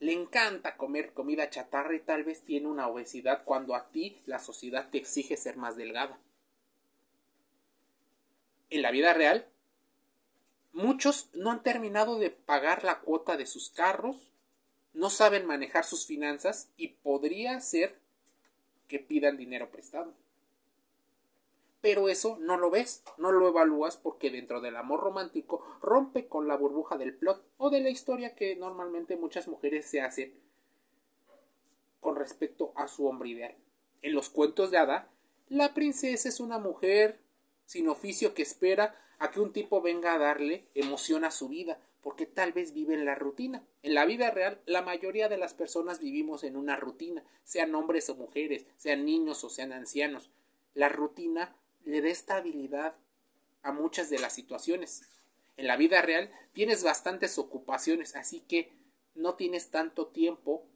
le 0.00 0.12
encanta 0.12 0.76
comer 0.76 1.14
comida 1.14 1.48
chatarra 1.48 1.94
y 1.94 2.00
tal 2.00 2.24
vez 2.24 2.42
tiene 2.42 2.68
una 2.68 2.88
obesidad 2.88 3.42
cuando 3.44 3.74
a 3.74 3.88
ti 3.88 4.20
la 4.26 4.38
sociedad 4.38 4.90
te 4.90 4.98
exige 4.98 5.38
ser 5.38 5.56
más 5.56 5.76
delgada. 5.78 6.20
En 8.70 8.82
la 8.82 8.90
vida 8.90 9.12
real, 9.14 9.46
muchos 10.72 11.28
no 11.34 11.50
han 11.50 11.62
terminado 11.62 12.18
de 12.18 12.30
pagar 12.30 12.84
la 12.84 13.00
cuota 13.00 13.36
de 13.36 13.46
sus 13.46 13.70
carros, 13.70 14.16
no 14.92 15.10
saben 15.10 15.46
manejar 15.46 15.84
sus 15.84 16.06
finanzas 16.06 16.68
y 16.76 16.88
podría 16.88 17.60
ser 17.60 17.98
que 18.88 18.98
pidan 18.98 19.36
dinero 19.36 19.70
prestado 19.70 20.12
pero 21.84 22.08
eso 22.08 22.38
no 22.40 22.56
lo 22.56 22.70
ves, 22.70 23.02
no 23.18 23.30
lo 23.30 23.46
evalúas 23.46 23.98
porque 23.98 24.30
dentro 24.30 24.62
del 24.62 24.76
amor 24.76 25.00
romántico 25.00 25.62
rompe 25.82 26.28
con 26.28 26.48
la 26.48 26.56
burbuja 26.56 26.96
del 26.96 27.14
plot 27.14 27.44
o 27.58 27.68
de 27.68 27.82
la 27.82 27.90
historia 27.90 28.34
que 28.34 28.56
normalmente 28.56 29.18
muchas 29.18 29.48
mujeres 29.48 29.84
se 29.84 30.00
hacen 30.00 30.32
con 32.00 32.16
respecto 32.16 32.72
a 32.74 32.88
su 32.88 33.06
hombre 33.06 33.28
ideal. 33.28 33.54
En 34.00 34.14
los 34.14 34.30
cuentos 34.30 34.70
de 34.70 34.78
hada, 34.78 35.10
la 35.50 35.74
princesa 35.74 36.26
es 36.26 36.40
una 36.40 36.56
mujer 36.56 37.20
sin 37.66 37.88
oficio 37.88 38.34
que 38.34 38.42
espera 38.42 39.00
a 39.18 39.30
que 39.30 39.40
un 39.40 39.52
tipo 39.52 39.80
venga 39.80 40.14
a 40.14 40.18
darle 40.18 40.64
emoción 40.74 41.24
a 41.24 41.30
su 41.30 41.48
vida, 41.48 41.78
porque 42.02 42.26
tal 42.26 42.52
vez 42.52 42.74
vive 42.74 42.94
en 42.94 43.04
la 43.06 43.14
rutina. 43.14 43.64
En 43.82 43.94
la 43.94 44.04
vida 44.04 44.30
real, 44.30 44.60
la 44.66 44.82
mayoría 44.82 45.28
de 45.28 45.38
las 45.38 45.54
personas 45.54 46.00
vivimos 46.00 46.44
en 46.44 46.56
una 46.56 46.76
rutina, 46.76 47.24
sean 47.44 47.74
hombres 47.74 48.08
o 48.10 48.14
mujeres, 48.14 48.66
sean 48.76 49.04
niños 49.04 49.42
o 49.44 49.48
sean 49.48 49.72
ancianos. 49.72 50.30
La 50.74 50.88
rutina 50.88 51.56
le 51.84 52.02
dé 52.02 52.10
estabilidad 52.10 52.94
a 53.62 53.72
muchas 53.72 54.10
de 54.10 54.18
las 54.18 54.34
situaciones. 54.34 55.02
En 55.56 55.66
la 55.66 55.76
vida 55.76 56.02
real 56.02 56.30
tienes 56.52 56.82
bastantes 56.82 57.38
ocupaciones, 57.38 58.16
así 58.16 58.40
que 58.40 58.72
no 59.14 59.34
tienes 59.34 59.70
tanto 59.70 60.08
tiempo 60.08 60.66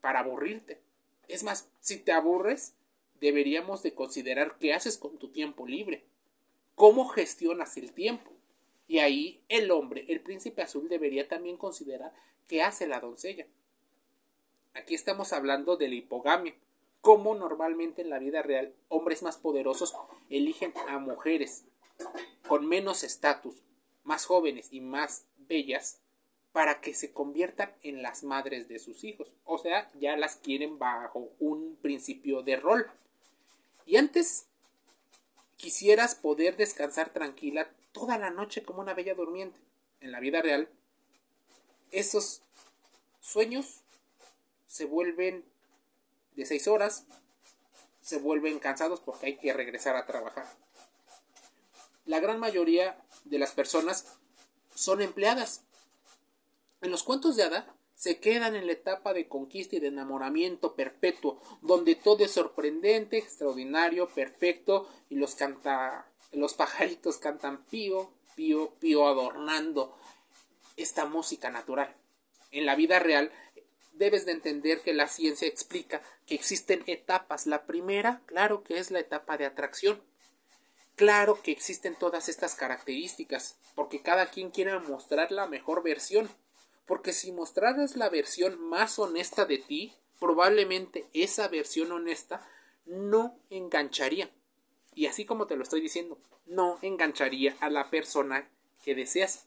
para 0.00 0.20
aburrirte. 0.20 0.80
Es 1.28 1.42
más, 1.42 1.68
si 1.80 1.98
te 1.98 2.12
aburres, 2.12 2.74
deberíamos 3.20 3.82
de 3.82 3.94
considerar 3.94 4.58
qué 4.58 4.74
haces 4.74 4.98
con 4.98 5.18
tu 5.18 5.30
tiempo 5.30 5.66
libre, 5.66 6.04
cómo 6.82 7.06
gestionas 7.06 7.76
el 7.76 7.92
tiempo. 7.92 8.28
Y 8.88 8.98
ahí 8.98 9.40
el 9.48 9.70
hombre, 9.70 10.04
el 10.08 10.20
príncipe 10.20 10.62
azul, 10.62 10.88
debería 10.88 11.28
también 11.28 11.56
considerar 11.56 12.12
qué 12.48 12.64
hace 12.64 12.88
la 12.88 12.98
doncella. 12.98 13.46
Aquí 14.74 14.96
estamos 14.96 15.32
hablando 15.32 15.76
de 15.76 15.86
la 15.86 15.94
hipogamia, 15.94 16.56
cómo 17.00 17.36
normalmente 17.36 18.02
en 18.02 18.10
la 18.10 18.18
vida 18.18 18.42
real 18.42 18.74
hombres 18.88 19.22
más 19.22 19.38
poderosos 19.38 19.94
eligen 20.28 20.74
a 20.88 20.98
mujeres 20.98 21.66
con 22.48 22.66
menos 22.66 23.04
estatus, 23.04 23.62
más 24.02 24.26
jóvenes 24.26 24.72
y 24.72 24.80
más 24.80 25.24
bellas, 25.38 26.00
para 26.50 26.80
que 26.80 26.94
se 26.94 27.12
conviertan 27.12 27.72
en 27.84 28.02
las 28.02 28.24
madres 28.24 28.66
de 28.66 28.80
sus 28.80 29.04
hijos. 29.04 29.32
O 29.44 29.56
sea, 29.56 29.88
ya 30.00 30.16
las 30.16 30.34
quieren 30.34 30.80
bajo 30.80 31.30
un 31.38 31.78
principio 31.80 32.42
de 32.42 32.56
rol. 32.56 32.90
Y 33.86 33.98
antes 33.98 34.48
quisieras 35.62 36.16
poder 36.16 36.56
descansar 36.56 37.10
tranquila 37.10 37.70
toda 37.92 38.18
la 38.18 38.30
noche 38.30 38.64
como 38.64 38.80
una 38.80 38.94
bella 38.94 39.14
durmiente. 39.14 39.60
En 40.00 40.10
la 40.10 40.18
vida 40.18 40.42
real, 40.42 40.68
esos 41.92 42.42
sueños 43.20 43.82
se 44.66 44.86
vuelven 44.86 45.44
de 46.34 46.46
seis 46.46 46.66
horas 46.66 47.04
se 48.00 48.18
vuelven 48.18 48.58
cansados 48.58 48.98
porque 48.98 49.26
hay 49.26 49.36
que 49.36 49.52
regresar 49.52 49.94
a 49.94 50.04
trabajar. 50.04 50.52
La 52.06 52.18
gran 52.18 52.40
mayoría 52.40 53.00
de 53.24 53.38
las 53.38 53.52
personas 53.52 54.06
son 54.74 55.00
empleadas. 55.00 55.62
En 56.80 56.90
los 56.90 57.04
cuentos 57.04 57.36
de 57.36 57.44
hada 57.44 57.72
se 58.02 58.18
quedan 58.18 58.56
en 58.56 58.66
la 58.66 58.72
etapa 58.72 59.14
de 59.14 59.28
conquista 59.28 59.76
y 59.76 59.78
de 59.78 59.86
enamoramiento 59.86 60.74
perpetuo, 60.74 61.40
donde 61.60 61.94
todo 61.94 62.24
es 62.24 62.32
sorprendente, 62.32 63.16
extraordinario, 63.16 64.08
perfecto 64.08 64.88
y 65.08 65.14
los 65.14 65.36
canta 65.36 66.08
los 66.32 66.54
pajaritos 66.54 67.18
cantan 67.18 67.62
pío, 67.66 68.10
pío, 68.34 68.74
pío 68.80 69.06
adornando 69.06 69.96
esta 70.76 71.04
música 71.04 71.52
natural. 71.52 71.94
En 72.50 72.66
la 72.66 72.74
vida 72.74 72.98
real 72.98 73.30
debes 73.92 74.26
de 74.26 74.32
entender 74.32 74.80
que 74.80 74.94
la 74.94 75.06
ciencia 75.06 75.46
explica 75.46 76.02
que 76.26 76.34
existen 76.34 76.82
etapas. 76.88 77.46
La 77.46 77.66
primera, 77.66 78.20
claro 78.26 78.64
que 78.64 78.78
es 78.78 78.90
la 78.90 78.98
etapa 78.98 79.38
de 79.38 79.46
atracción. 79.46 80.02
Claro 80.96 81.40
que 81.40 81.52
existen 81.52 81.94
todas 81.94 82.28
estas 82.28 82.56
características, 82.56 83.58
porque 83.76 84.02
cada 84.02 84.26
quien 84.26 84.50
quiere 84.50 84.76
mostrar 84.80 85.30
la 85.30 85.46
mejor 85.46 85.84
versión. 85.84 86.28
Porque 86.92 87.14
si 87.14 87.32
mostraras 87.32 87.96
la 87.96 88.10
versión 88.10 88.60
más 88.68 88.98
honesta 88.98 89.46
de 89.46 89.56
ti, 89.56 89.94
probablemente 90.20 91.06
esa 91.14 91.48
versión 91.48 91.90
honesta 91.90 92.46
no 92.84 93.34
engancharía. 93.48 94.28
Y 94.94 95.06
así 95.06 95.24
como 95.24 95.46
te 95.46 95.56
lo 95.56 95.62
estoy 95.62 95.80
diciendo, 95.80 96.18
no 96.44 96.78
engancharía 96.82 97.56
a 97.60 97.70
la 97.70 97.88
persona 97.88 98.46
que 98.84 98.94
deseas. 98.94 99.46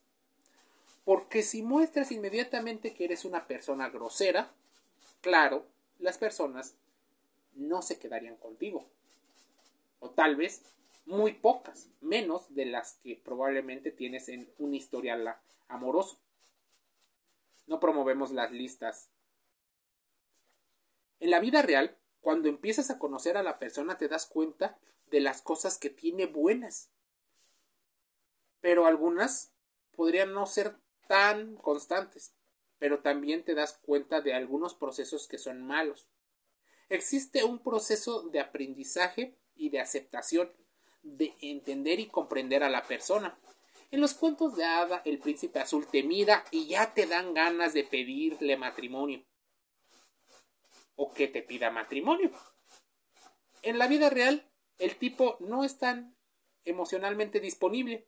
Porque 1.03 1.43
si 1.43 1.61
muestras 1.61 2.11
inmediatamente 2.11 2.95
que 2.95 3.05
eres 3.05 3.25
una 3.25 3.45
persona 3.45 3.89
grosera, 3.89 4.51
claro, 5.21 5.67
las 5.99 6.17
personas 6.17 6.73
no 7.53 7.83
se 7.83 7.99
quedarían 7.99 8.37
contigo. 8.37 8.87
O 9.99 10.09
tal 10.09 10.35
vez 10.35 10.63
muy 11.05 11.33
pocas, 11.33 11.89
menos 12.01 12.55
de 12.55 12.65
las 12.65 12.95
que 13.03 13.15
probablemente 13.23 13.91
tienes 13.91 14.29
en 14.29 14.49
un 14.57 14.73
historial 14.73 15.35
amoroso. 15.67 16.17
No 17.67 17.79
promovemos 17.79 18.31
las 18.31 18.51
listas. 18.51 19.09
En 21.19 21.31
la 21.31 21.39
vida 21.39 21.61
real, 21.61 21.97
cuando 22.21 22.49
empiezas 22.49 22.89
a 22.89 22.99
conocer 22.99 23.37
a 23.37 23.43
la 23.43 23.59
persona 23.59 23.97
te 23.97 24.07
das 24.07 24.25
cuenta 24.25 24.77
de 25.11 25.19
las 25.19 25.41
cosas 25.41 25.77
que 25.77 25.89
tiene 25.89 26.25
buenas. 26.25 26.89
Pero 28.61 28.85
algunas 28.85 29.51
podrían 29.95 30.33
no 30.33 30.45
ser 30.45 30.75
tan 31.07 31.55
constantes, 31.57 32.33
pero 32.79 32.99
también 32.99 33.43
te 33.43 33.55
das 33.55 33.73
cuenta 33.73 34.21
de 34.21 34.33
algunos 34.33 34.73
procesos 34.73 35.27
que 35.27 35.37
son 35.37 35.61
malos. 35.61 36.09
Existe 36.89 37.43
un 37.43 37.59
proceso 37.59 38.23
de 38.23 38.39
aprendizaje 38.39 39.37
y 39.55 39.69
de 39.69 39.79
aceptación, 39.79 40.51
de 41.03 41.33
entender 41.41 41.99
y 41.99 42.07
comprender 42.07 42.63
a 42.63 42.69
la 42.69 42.83
persona. 42.83 43.37
En 43.91 44.01
los 44.01 44.13
cuentos 44.13 44.55
de 44.55 44.65
hada, 44.65 45.01
el 45.05 45.19
príncipe 45.19 45.59
azul 45.59 45.87
te 45.87 46.03
mira 46.03 46.43
y 46.51 46.67
ya 46.67 46.93
te 46.93 47.05
dan 47.05 47.33
ganas 47.33 47.73
de 47.73 47.83
pedirle 47.83 48.57
matrimonio. 48.57 49.23
O 50.95 51.13
que 51.13 51.27
te 51.27 51.41
pida 51.41 51.71
matrimonio. 51.71 52.31
En 53.61 53.77
la 53.77 53.87
vida 53.87 54.09
real, 54.09 54.49
el 54.77 54.95
tipo 54.97 55.37
no 55.39 55.63
es 55.63 55.77
tan 55.77 56.15
emocionalmente 56.63 57.39
disponible. 57.39 58.07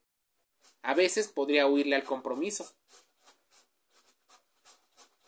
A 0.82 0.94
veces 0.94 1.28
podría 1.28 1.68
huirle 1.68 1.96
al 1.96 2.04
compromiso 2.04 2.74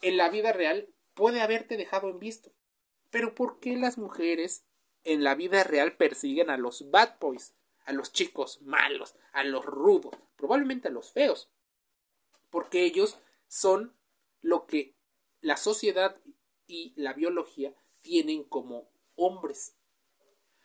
en 0.02 0.18
la 0.18 0.30
vida 0.30 0.54
real 0.54 0.90
puede 1.14 1.42
haberte 1.42 1.78
dejado 1.78 2.10
en 2.10 2.20
visto. 2.20 2.52
Pero 3.10 3.36
¿por 3.36 3.60
qué 3.60 3.76
las 3.76 3.98
mujeres 3.98 4.66
en 5.04 5.24
la 5.24 5.36
vida 5.36 5.64
real 5.64 5.98
persiguen 5.98 6.50
a 6.50 6.58
los 6.58 6.90
bad 6.92 7.18
boys? 7.20 7.54
A 7.90 7.92
los 7.92 8.14
chicos 8.14 8.62
malos, 8.62 9.16
a 9.34 9.44
los 9.44 9.66
rudos, 9.66 10.16
probablemente 10.36 10.90
a 10.90 10.92
los 10.92 11.12
feos, 11.12 11.52
porque 12.52 12.84
ellos 12.84 13.18
son 13.48 13.98
lo 14.42 14.68
que 14.68 14.96
la 15.42 15.58
sociedad 15.58 16.22
y 16.68 16.94
la 16.96 17.14
biología 17.14 17.74
tienen 18.02 18.44
como 18.44 18.92
hombres. 19.16 19.76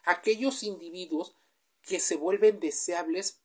Aquellos 0.05 0.63
individuos 0.63 1.35
que 1.81 1.99
se 1.99 2.17
vuelven 2.17 2.61
deseables 2.61 3.43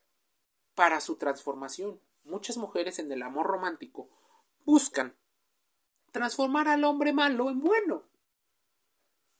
para 0.75 0.99
su 0.99 1.15
transformación. 1.15 2.01
Muchas 2.25 2.57
mujeres 2.57 2.99
en 2.99 3.09
el 3.13 3.23
amor 3.23 3.47
romántico 3.47 4.09
buscan 4.65 5.17
transformar 6.11 6.67
al 6.67 6.83
hombre 6.83 7.13
malo 7.13 7.49
en 7.49 7.61
bueno. 7.61 8.03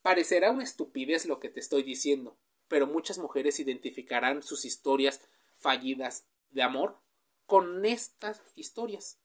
Parecerá 0.01 0.51
una 0.51 0.63
estupidez 0.63 1.25
lo 1.25 1.41
que 1.41 1.50
te 1.50 1.60
estoy 1.60 1.84
diciendo, 1.84 2.38
pero 2.69 2.88
muchas 2.88 3.17
mujeres 3.17 3.59
identificarán 3.59 4.41
sus 4.41 4.63
historias 4.63 5.19
fallidas 5.57 6.25
de 6.51 6.61
amor 6.61 6.97
con 7.45 7.85
estas 7.85 8.41
historias. 8.55 9.17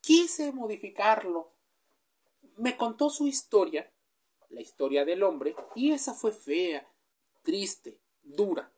Quise 0.00 0.52
modificarlo. 0.52 1.52
Me 2.56 2.76
contó 2.76 3.10
su 3.10 3.26
historia, 3.26 3.92
la 4.48 4.60
historia 4.60 5.04
del 5.04 5.22
hombre, 5.24 5.56
y 5.74 5.90
esa 5.90 6.14
fue 6.14 6.32
fea, 6.32 6.88
triste, 7.42 7.98
dura. 8.22 8.72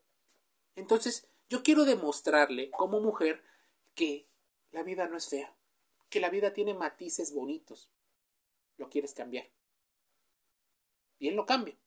Entonces, 0.75 1.27
yo 1.49 1.63
quiero 1.63 1.85
demostrarle 1.85 2.71
como 2.71 2.99
mujer 2.99 3.43
que 3.93 4.27
la 4.71 4.83
vida 4.83 5.07
no 5.07 5.17
es 5.17 5.29
fea, 5.29 5.55
que 6.09 6.19
la 6.19 6.29
vida 6.29 6.53
tiene 6.53 6.73
matices 6.73 7.33
bonitos. 7.33 7.91
Lo 8.77 8.89
quieres 8.89 9.13
cambiar. 9.13 9.47
Él 11.19 11.35
lo 11.35 11.45
cambia. 11.45 11.77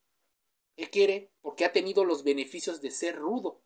Él 0.80 0.88
quiere, 0.88 1.30
porque 1.42 1.66
ha 1.66 1.72
tenido 1.72 2.06
los 2.06 2.24
beneficios 2.24 2.80
de 2.80 2.90
ser 2.90 3.16
rudo. 3.16 3.60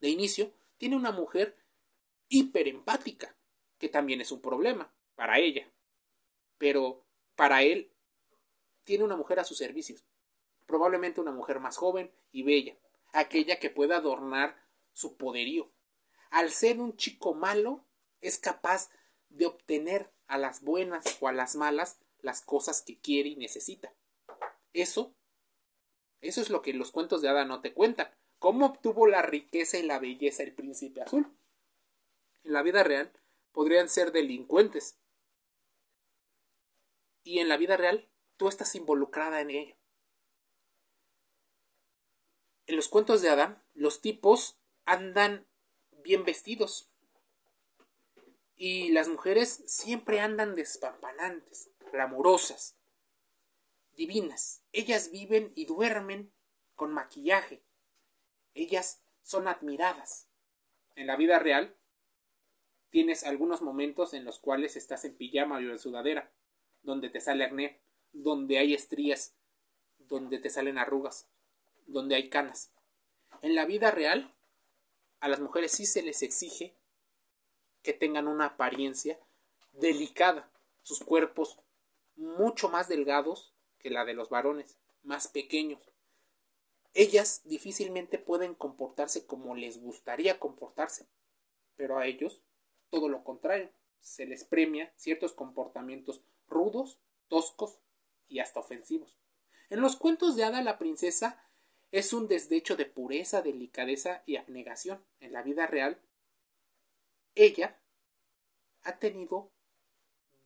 De 0.00 0.08
inicio, 0.08 0.52
tiene 0.78 0.96
una 0.96 1.12
mujer 1.12 1.56
hiperempática, 2.28 3.36
que 3.78 3.88
también 3.88 4.20
es 4.20 4.32
un 4.32 4.40
problema 4.40 4.92
para 5.14 5.38
ella. 5.38 5.72
Pero 6.58 7.06
para 7.36 7.62
él, 7.62 7.92
tiene 8.82 9.04
una 9.04 9.14
mujer 9.14 9.38
a 9.38 9.44
sus 9.44 9.58
servicios. 9.58 10.04
Probablemente 10.66 11.20
una 11.20 11.30
mujer 11.30 11.60
más 11.60 11.76
joven 11.76 12.12
y 12.32 12.42
bella, 12.42 12.76
aquella 13.12 13.60
que 13.60 13.70
pueda 13.70 13.98
adornar 13.98 14.60
su 14.92 15.16
poderío. 15.16 15.70
Al 16.30 16.50
ser 16.50 16.80
un 16.80 16.96
chico 16.96 17.34
malo, 17.34 17.84
es 18.20 18.38
capaz 18.38 18.90
de 19.28 19.46
obtener 19.46 20.10
a 20.26 20.36
las 20.36 20.62
buenas 20.62 21.04
o 21.20 21.28
a 21.28 21.32
las 21.32 21.54
malas 21.54 22.00
las 22.22 22.42
cosas 22.42 22.82
que 22.82 22.98
quiere 22.98 23.28
y 23.28 23.36
necesita. 23.36 23.94
Eso, 24.72 25.14
eso 26.24 26.40
es 26.40 26.50
lo 26.50 26.62
que 26.62 26.72
los 26.72 26.90
cuentos 26.90 27.20
de 27.22 27.28
Ada 27.28 27.44
no 27.44 27.60
te 27.60 27.74
cuentan. 27.74 28.08
¿Cómo 28.38 28.66
obtuvo 28.66 29.06
la 29.06 29.22
riqueza 29.22 29.78
y 29.78 29.82
la 29.82 29.98
belleza 29.98 30.42
el 30.42 30.54
príncipe 30.54 31.02
azul? 31.02 31.30
En 32.42 32.52
la 32.52 32.62
vida 32.62 32.82
real 32.82 33.12
podrían 33.52 33.88
ser 33.88 34.10
delincuentes. 34.10 34.98
Y 37.22 37.38
en 37.38 37.48
la 37.48 37.56
vida 37.56 37.76
real 37.76 38.08
tú 38.36 38.48
estás 38.48 38.74
involucrada 38.74 39.40
en 39.40 39.50
ello. 39.50 39.76
En 42.66 42.76
los 42.76 42.88
cuentos 42.88 43.20
de 43.20 43.28
Adam, 43.28 43.62
los 43.74 44.00
tipos 44.00 44.58
andan 44.86 45.46
bien 46.02 46.24
vestidos. 46.24 46.88
Y 48.56 48.90
las 48.92 49.08
mujeres 49.08 49.62
siempre 49.66 50.20
andan 50.20 50.54
despampanantes, 50.54 51.70
glamurosas, 51.92 52.76
divinas. 53.96 54.62
Ellas 54.72 55.10
viven 55.10 55.52
y 55.54 55.66
duermen 55.66 56.32
con 56.74 56.92
maquillaje. 56.92 57.62
Ellas 58.54 59.02
son 59.22 59.48
admiradas. 59.48 60.28
En 60.96 61.06
la 61.06 61.16
vida 61.16 61.38
real, 61.38 61.76
tienes 62.90 63.24
algunos 63.24 63.62
momentos 63.62 64.14
en 64.14 64.24
los 64.24 64.38
cuales 64.38 64.76
estás 64.76 65.04
en 65.04 65.16
pijama 65.16 65.56
o 65.56 65.60
en 65.60 65.78
sudadera, 65.78 66.32
donde 66.82 67.10
te 67.10 67.20
sale 67.20 67.44
acné, 67.44 67.80
donde 68.12 68.58
hay 68.58 68.74
estrías, 68.74 69.34
donde 69.98 70.38
te 70.38 70.50
salen 70.50 70.78
arrugas, 70.78 71.26
donde 71.86 72.14
hay 72.14 72.28
canas. 72.28 72.72
En 73.42 73.54
la 73.54 73.64
vida 73.64 73.90
real, 73.90 74.34
a 75.20 75.28
las 75.28 75.40
mujeres 75.40 75.72
sí 75.72 75.86
se 75.86 76.02
les 76.02 76.22
exige 76.22 76.76
que 77.82 77.92
tengan 77.92 78.28
una 78.28 78.46
apariencia 78.46 79.18
delicada, 79.72 80.50
sus 80.82 81.00
cuerpos 81.00 81.58
mucho 82.16 82.68
más 82.68 82.88
delgados 82.88 83.53
que 83.84 83.90
la 83.90 84.06
de 84.06 84.14
los 84.14 84.30
varones, 84.30 84.78
más 85.02 85.28
pequeños. 85.28 85.92
Ellas 86.94 87.42
difícilmente 87.44 88.18
pueden 88.18 88.54
comportarse 88.54 89.26
como 89.26 89.54
les 89.54 89.78
gustaría 89.78 90.40
comportarse, 90.40 91.06
pero 91.76 91.98
a 91.98 92.06
ellos 92.06 92.40
todo 92.88 93.10
lo 93.10 93.24
contrario, 93.24 93.70
se 94.00 94.24
les 94.24 94.44
premia 94.44 94.90
ciertos 94.96 95.34
comportamientos 95.34 96.22
rudos, 96.48 96.98
toscos 97.28 97.78
y 98.28 98.38
hasta 98.38 98.60
ofensivos. 98.60 99.18
En 99.68 99.82
los 99.82 99.96
cuentos 99.96 100.34
de 100.34 100.44
Ada 100.44 100.62
la 100.62 100.78
princesa 100.78 101.44
es 101.92 102.14
un 102.14 102.26
desdecho 102.26 102.76
de 102.76 102.86
pureza, 102.86 103.42
delicadeza 103.42 104.22
y 104.24 104.36
abnegación. 104.36 105.04
En 105.20 105.32
la 105.32 105.42
vida 105.42 105.66
real, 105.66 106.00
ella 107.34 107.78
ha 108.82 108.98
tenido 108.98 109.50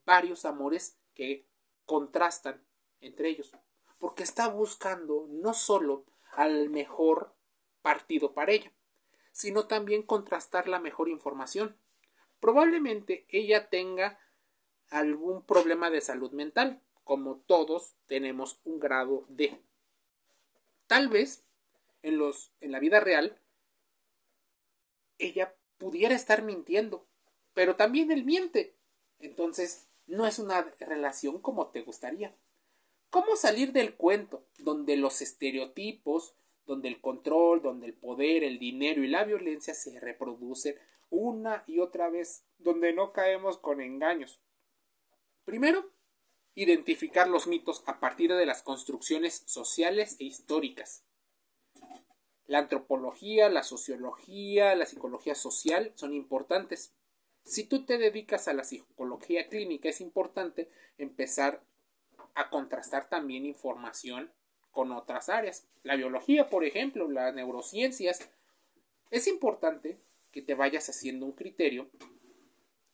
varios 0.04 0.44
amores 0.44 0.96
que 1.14 1.46
contrastan 1.84 2.67
entre 3.00 3.28
ellos, 3.28 3.52
porque 3.98 4.22
está 4.22 4.48
buscando 4.48 5.26
no 5.28 5.54
solo 5.54 6.04
al 6.32 6.70
mejor 6.70 7.34
partido 7.82 8.32
para 8.32 8.52
ella, 8.52 8.72
sino 9.32 9.66
también 9.66 10.02
contrastar 10.02 10.68
la 10.68 10.80
mejor 10.80 11.08
información. 11.08 11.76
Probablemente 12.40 13.26
ella 13.28 13.68
tenga 13.68 14.18
algún 14.90 15.42
problema 15.42 15.90
de 15.90 16.00
salud 16.00 16.32
mental, 16.32 16.80
como 17.04 17.36
todos 17.46 17.94
tenemos 18.06 18.60
un 18.64 18.78
grado 18.80 19.24
de. 19.28 19.60
Tal 20.86 21.08
vez 21.08 21.42
en, 22.02 22.18
los, 22.18 22.52
en 22.60 22.72
la 22.72 22.80
vida 22.80 23.00
real 23.00 23.40
ella 25.18 25.54
pudiera 25.78 26.14
estar 26.14 26.42
mintiendo, 26.42 27.06
pero 27.54 27.76
también 27.76 28.10
él 28.10 28.24
miente. 28.24 28.74
Entonces, 29.18 29.86
no 30.06 30.26
es 30.26 30.38
una 30.38 30.62
relación 30.80 31.40
como 31.40 31.68
te 31.68 31.82
gustaría. 31.82 32.34
¿Cómo 33.10 33.36
salir 33.36 33.72
del 33.72 33.94
cuento 33.94 34.44
donde 34.58 34.96
los 34.96 35.22
estereotipos, 35.22 36.34
donde 36.66 36.88
el 36.88 37.00
control, 37.00 37.62
donde 37.62 37.86
el 37.86 37.94
poder, 37.94 38.44
el 38.44 38.58
dinero 38.58 39.02
y 39.02 39.08
la 39.08 39.24
violencia 39.24 39.72
se 39.72 39.98
reproducen 39.98 40.76
una 41.08 41.64
y 41.66 41.78
otra 41.78 42.10
vez, 42.10 42.44
donde 42.58 42.92
no 42.92 43.12
caemos 43.12 43.56
con 43.56 43.80
engaños? 43.80 44.40
Primero, 45.44 45.90
identificar 46.54 47.28
los 47.28 47.46
mitos 47.46 47.82
a 47.86 47.98
partir 47.98 48.34
de 48.34 48.44
las 48.44 48.62
construcciones 48.62 49.42
sociales 49.46 50.16
e 50.18 50.24
históricas. 50.24 51.04
La 52.46 52.58
antropología, 52.58 53.48
la 53.48 53.62
sociología, 53.62 54.74
la 54.74 54.84
psicología 54.84 55.34
social 55.34 55.92
son 55.94 56.12
importantes. 56.12 56.92
Si 57.44 57.64
tú 57.64 57.86
te 57.86 57.96
dedicas 57.96 58.48
a 58.48 58.52
la 58.52 58.64
psicología 58.64 59.48
clínica, 59.48 59.88
es 59.88 60.02
importante 60.02 60.68
empezar 60.98 61.62
a 62.38 62.50
contrastar 62.50 63.08
también 63.08 63.44
información 63.44 64.32
con 64.70 64.92
otras 64.92 65.28
áreas. 65.28 65.66
La 65.82 65.96
biología, 65.96 66.46
por 66.46 66.64
ejemplo, 66.64 67.10
las 67.10 67.34
neurociencias. 67.34 68.30
Es 69.10 69.26
importante 69.26 69.98
que 70.30 70.40
te 70.40 70.54
vayas 70.54 70.88
haciendo 70.88 71.26
un 71.26 71.32
criterio, 71.32 71.90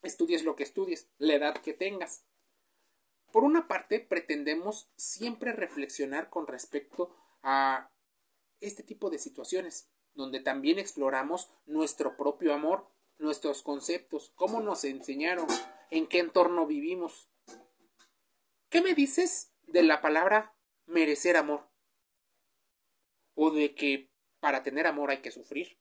estudies 0.02 0.44
lo 0.44 0.56
que 0.56 0.62
estudies, 0.62 1.10
la 1.18 1.34
edad 1.34 1.56
que 1.58 1.74
tengas. 1.74 2.24
Por 3.32 3.44
una 3.44 3.68
parte, 3.68 4.00
pretendemos 4.00 4.88
siempre 4.96 5.52
reflexionar 5.52 6.30
con 6.30 6.46
respecto 6.46 7.14
a 7.42 7.90
este 8.60 8.82
tipo 8.82 9.10
de 9.10 9.18
situaciones, 9.18 9.90
donde 10.14 10.40
también 10.40 10.78
exploramos 10.78 11.50
nuestro 11.66 12.16
propio 12.16 12.54
amor, 12.54 12.88
nuestros 13.18 13.62
conceptos, 13.62 14.32
cómo 14.36 14.60
nos 14.60 14.84
enseñaron, 14.84 15.48
en 15.90 16.06
qué 16.06 16.20
entorno 16.20 16.66
vivimos. 16.66 17.28
¿Qué 18.74 18.82
me 18.82 18.94
dices 18.94 19.52
de 19.68 19.84
la 19.84 20.00
palabra 20.00 20.52
merecer 20.86 21.36
amor? 21.36 21.70
¿O 23.36 23.52
de 23.52 23.72
que 23.76 24.10
para 24.40 24.64
tener 24.64 24.88
amor 24.88 25.12
hay 25.12 25.18
que 25.18 25.30
sufrir? 25.30 25.78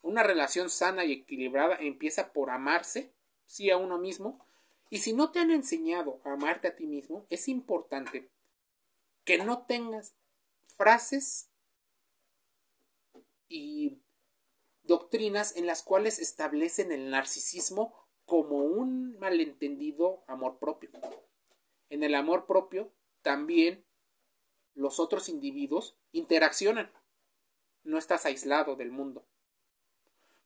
Una 0.00 0.22
relación 0.22 0.70
sana 0.70 1.04
y 1.04 1.12
equilibrada 1.12 1.76
empieza 1.78 2.32
por 2.32 2.48
amarse, 2.48 3.12
sí 3.44 3.68
a 3.68 3.76
uno 3.76 3.98
mismo, 3.98 4.42
y 4.88 5.00
si 5.00 5.12
no 5.12 5.32
te 5.32 5.38
han 5.38 5.50
enseñado 5.50 6.22
a 6.24 6.32
amarte 6.32 6.66
a 6.66 6.76
ti 6.76 6.86
mismo, 6.86 7.26
es 7.28 7.46
importante 7.46 8.30
que 9.24 9.36
no 9.36 9.66
tengas 9.66 10.14
frases 10.78 11.50
y 13.50 14.00
doctrinas 14.84 15.54
en 15.56 15.66
las 15.66 15.82
cuales 15.82 16.20
establecen 16.20 16.90
el 16.90 17.10
narcisismo 17.10 18.08
como 18.24 18.64
un 18.64 19.18
malentendido 19.18 20.24
amor 20.26 20.58
propio. 20.58 20.88
En 21.90 22.04
el 22.04 22.14
amor 22.14 22.46
propio 22.46 22.92
también 23.20 23.84
los 24.74 24.98
otros 25.00 25.28
individuos 25.28 25.96
interaccionan. 26.12 26.90
no 27.82 27.96
estás 27.96 28.26
aislado 28.26 28.76
del 28.76 28.90
mundo. 28.90 29.26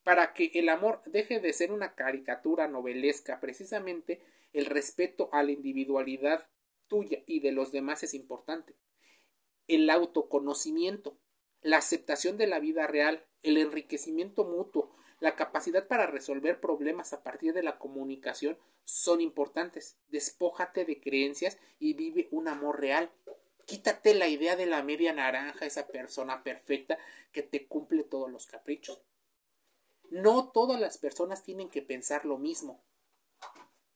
Para 0.04 0.35
que 0.35 0.52
el 0.54 0.68
amor 0.68 1.02
deje 1.04 1.40
de 1.40 1.52
ser 1.52 1.72
una 1.72 1.94
caricatura 1.94 2.68
novelesca, 2.68 3.40
precisamente 3.40 4.22
el 4.52 4.66
respeto 4.66 5.28
a 5.33 5.42
la 5.42 5.50
individualidad 5.50 6.48
tuya 6.87 7.24
y 7.26 7.40
de 7.40 7.50
los 7.50 7.72
demás 7.72 8.04
es 8.04 8.14
importante. 8.14 8.76
El 9.66 9.90
autoconocimiento, 9.90 11.18
la 11.61 11.78
aceptación 11.78 12.37
de 12.37 12.46
la 12.46 12.61
vida 12.61 12.87
real, 12.87 13.26
el 13.42 13.57
enriquecimiento 13.57 14.44
mutuo, 14.44 14.93
la 15.25 15.37
capacidad 15.37 15.89
para 15.89 16.07
resolver 16.07 16.61
problemas 16.61 17.15
a 17.15 17.23
partir 17.23 17.55
de 17.55 17.63
la 17.63 17.79
comunicación 17.79 18.59
son 18.85 19.23
importantes. 19.23 19.97
Despójate 20.09 20.85
de 20.85 21.01
creencias 21.01 21.57
y 21.79 21.95
vive 21.95 22.29
un 22.31 22.47
amor 22.47 22.79
real. 22.79 23.11
Quítate 23.65 24.13
la 24.13 24.29
idea 24.29 24.55
de 24.55 24.67
la 24.67 24.83
media 24.83 25.15
naranja, 25.15 25.65
esa 25.65 25.87
persona 25.87 26.43
perfecta 26.43 26.99
que 27.33 27.43
te 27.43 27.67
cumple 27.67 28.05
todos 28.05 28.31
los 28.31 28.45
caprichos. 28.45 29.01
No 30.11 30.51
todas 30.51 30.79
las 30.79 30.99
personas 30.99 31.43
tienen 31.43 31.71
que 31.71 31.81
pensar 31.81 32.27
lo 32.27 32.37
mismo. 32.37 32.85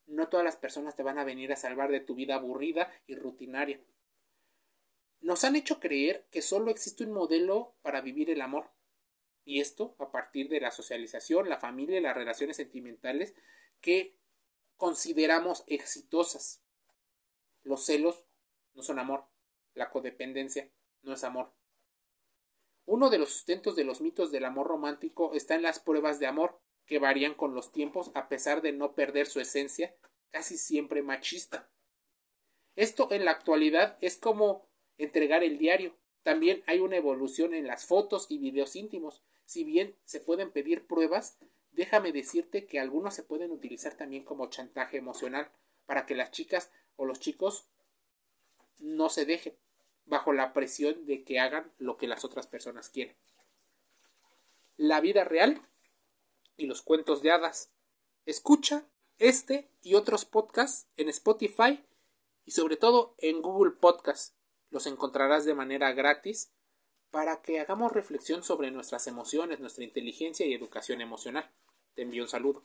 No 0.07 0.31
todas 0.31 0.47
las 0.47 0.57
personas 0.57 0.97
te 0.97 1.03
van 1.03 1.19
a 1.19 1.25
venir 1.25 1.53
a 1.53 1.57
salvar 1.57 1.91
de 1.91 2.01
tu 2.01 2.15
vida 2.15 2.37
aburrida 2.37 2.91
y 3.07 3.17
rutinaria. 3.17 3.79
Nos 5.21 5.45
han 5.45 5.57
hecho 5.57 5.79
creer 5.79 6.27
que 6.31 6.41
solo 6.41 6.71
existe 6.71 7.05
un 7.05 7.13
modelo 7.13 7.75
para 7.83 8.01
vivir 8.01 8.31
el 8.31 8.41
amor. 8.41 8.71
Y 9.49 9.63
esto 9.63 9.97
a 9.99 10.11
partir 10.11 10.51
de 10.51 10.61
la 10.61 10.71
socialización, 10.71 11.49
la 11.49 11.57
familia 11.57 11.97
y 11.97 12.03
las 12.03 12.15
relaciones 12.15 12.59
sentimentales 12.59 13.35
que 13.81 14.15
consideramos 14.77 15.65
exitosas. 15.67 16.61
Los 17.63 17.87
celos 17.87 18.27
no 18.75 18.83
son 18.83 18.99
amor. 18.99 19.25
La 19.73 19.89
codependencia 19.89 20.71
no 21.01 21.15
es 21.15 21.25
amor. 21.25 21.51
Uno 22.85 23.09
de 23.09 23.17
los 23.17 23.31
sustentos 23.31 23.75
de 23.75 23.85
los 23.85 24.03
mitos 24.03 24.31
del 24.31 24.45
amor 24.45 24.67
romántico 24.67 25.33
está 25.33 25.55
en 25.55 25.63
las 25.63 25.81
pruebas 25.81 26.19
de 26.19 26.27
amor, 26.27 26.61
que 26.85 26.99
varían 26.99 27.33
con 27.33 27.55
los 27.55 27.73
tiempos 27.73 28.11
a 28.13 28.29
pesar 28.29 28.61
de 28.61 28.73
no 28.73 28.95
perder 28.95 29.29
su 29.29 29.41
esencia, 29.41 29.97
casi 30.29 30.59
siempre 30.59 31.01
machista. 31.01 31.71
Esto 32.77 33.11
en 33.13 33.25
la 33.25 33.31
actualidad 33.31 33.97
es 34.03 34.19
como 34.19 34.69
entregar 34.99 35.43
el 35.43 35.57
diario. 35.57 35.97
También 36.23 36.63
hay 36.67 36.81
una 36.81 36.97
evolución 36.99 37.55
en 37.55 37.67
las 37.67 37.87
fotos 37.87 38.27
y 38.29 38.37
videos 38.37 38.77
íntimos. 38.77 39.23
Si 39.49 39.65
bien 39.65 39.97
se 40.05 40.21
pueden 40.21 40.51
pedir 40.51 40.87
pruebas, 40.87 41.39
déjame 41.73 42.13
decirte 42.13 42.67
que 42.67 42.79
algunos 42.79 43.15
se 43.15 43.23
pueden 43.23 43.51
utilizar 43.51 43.95
también 43.97 44.23
como 44.23 44.51
chantaje 44.51 44.99
emocional 44.99 45.51
para 45.87 46.05
que 46.05 46.15
las 46.15 46.33
chicas 46.33 46.71
o 46.97 47.07
los 47.07 47.19
chicos 47.19 47.65
no 48.79 49.09
se 49.09 49.25
dejen 49.25 49.57
bajo 50.05 50.35
la 50.35 50.53
presión 50.53 51.07
de 51.07 51.25
que 51.25 51.41
hagan 51.41 51.73
lo 51.79 51.97
que 51.97 52.09
las 52.09 52.27
otras 52.27 52.47
personas 52.47 52.91
quieren. 52.91 53.17
La 54.77 55.01
vida 55.01 55.25
real 55.25 55.63
y 56.59 56.67
los 56.67 56.83
cuentos 56.83 57.23
de 57.23 57.31
hadas. 57.31 57.71
Escucha 58.27 58.85
este 59.17 59.71
y 59.81 59.95
otros 59.95 60.27
podcasts 60.27 60.89
en 60.99 61.09
Spotify 61.09 61.83
y 62.45 62.51
sobre 62.51 62.77
todo 62.77 63.15
en 63.17 63.41
Google 63.41 63.73
Podcasts. 63.73 64.35
Los 64.69 64.87
encontrarás 64.87 65.47
de 65.47 65.55
manera 65.55 65.93
gratis 65.93 66.53
para 67.11 67.41
que 67.43 67.61
hagamos 67.61 67.93
reflexión 67.93 68.43
sobre 68.43 68.71
nuestras 68.71 69.07
emociones, 69.07 69.61
nuestra 69.61 69.85
inteligencia 69.85 70.47
y 70.47 70.55
educación 70.55 71.01
emocional. 71.01 71.51
Te 71.95 72.03
envío 72.03 72.23
un 72.23 72.29
saludo. 72.29 72.65